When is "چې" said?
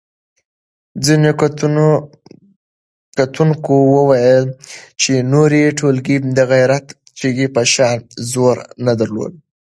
5.01-5.13